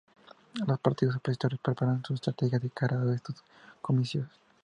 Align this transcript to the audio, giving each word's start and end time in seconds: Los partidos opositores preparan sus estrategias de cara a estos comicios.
Los 0.67 0.79
partidos 0.79 1.15
opositores 1.17 1.59
preparan 1.59 2.03
sus 2.03 2.15
estrategias 2.15 2.59
de 2.63 2.71
cara 2.71 2.99
a 2.99 3.13
estos 3.13 3.43
comicios. 3.83 4.25